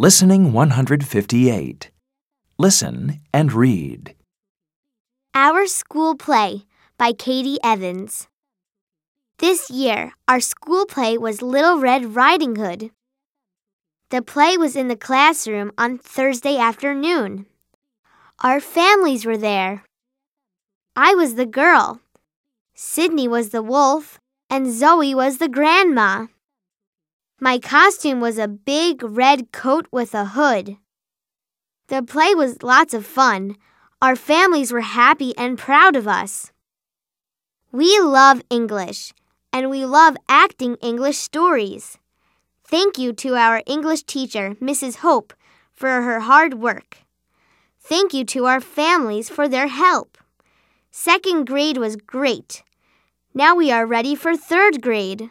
[0.00, 1.90] Listening 158.
[2.56, 4.14] Listen and read.
[5.34, 8.28] Our School Play by Katie Evans.
[9.40, 12.92] This year, our school play was Little Red Riding Hood.
[14.10, 17.46] The play was in the classroom on Thursday afternoon.
[18.38, 19.82] Our families were there.
[20.94, 22.00] I was the girl,
[22.72, 26.28] Sydney was the wolf, and Zoe was the grandma.
[27.40, 30.76] My costume was a big red coat with a hood.
[31.86, 33.56] The play was lots of fun.
[34.02, 36.52] Our families were happy and proud of us.
[37.70, 39.12] We love English,
[39.52, 41.96] and we love acting English stories.
[42.64, 44.96] Thank you to our English teacher, Mrs.
[44.96, 45.32] Hope,
[45.72, 46.98] for her hard work.
[47.78, 50.18] Thank you to our families for their help.
[50.90, 52.64] Second grade was great.
[53.32, 55.30] Now we are ready for third grade.